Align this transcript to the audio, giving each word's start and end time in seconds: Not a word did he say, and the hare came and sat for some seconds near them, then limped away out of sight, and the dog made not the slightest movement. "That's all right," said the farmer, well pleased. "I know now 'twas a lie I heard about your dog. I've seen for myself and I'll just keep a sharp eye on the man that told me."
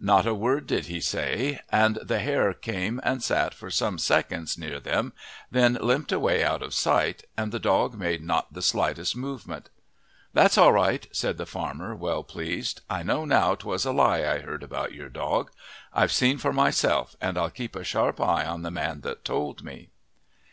Not 0.00 0.26
a 0.26 0.34
word 0.34 0.66
did 0.66 0.86
he 0.86 1.00
say, 1.00 1.60
and 1.70 2.00
the 2.02 2.18
hare 2.18 2.52
came 2.52 3.00
and 3.04 3.22
sat 3.22 3.54
for 3.54 3.70
some 3.70 3.96
seconds 3.96 4.58
near 4.58 4.80
them, 4.80 5.12
then 5.52 5.78
limped 5.80 6.10
away 6.10 6.42
out 6.42 6.64
of 6.64 6.74
sight, 6.74 7.22
and 7.36 7.52
the 7.52 7.60
dog 7.60 7.94
made 7.96 8.20
not 8.20 8.52
the 8.54 8.60
slightest 8.60 9.14
movement. 9.14 9.70
"That's 10.34 10.58
all 10.58 10.72
right," 10.72 11.06
said 11.12 11.38
the 11.38 11.46
farmer, 11.46 11.94
well 11.94 12.24
pleased. 12.24 12.80
"I 12.90 13.04
know 13.04 13.24
now 13.24 13.54
'twas 13.54 13.84
a 13.86 13.92
lie 13.92 14.26
I 14.28 14.40
heard 14.40 14.64
about 14.64 14.94
your 14.94 15.08
dog. 15.08 15.52
I've 15.94 16.10
seen 16.10 16.38
for 16.38 16.52
myself 16.52 17.14
and 17.20 17.38
I'll 17.38 17.44
just 17.46 17.54
keep 17.54 17.76
a 17.76 17.84
sharp 17.84 18.20
eye 18.20 18.44
on 18.46 18.62
the 18.62 18.72
man 18.72 19.02
that 19.02 19.24
told 19.24 19.62
me." 19.62 19.90